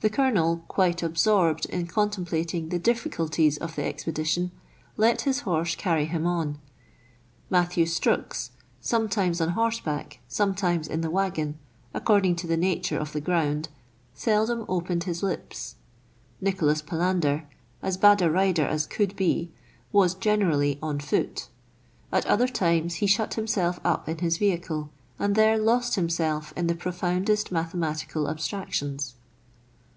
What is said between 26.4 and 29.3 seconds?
in the profoundest mathematical abstractions.